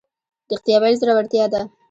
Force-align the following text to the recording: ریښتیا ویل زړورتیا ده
ریښتیا 0.49 0.77
ویل 0.79 0.95
زړورتیا 1.01 1.45
ده 1.53 1.61